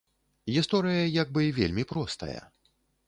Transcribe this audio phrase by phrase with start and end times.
[0.55, 2.39] Гісторыя як бы вельмі простая.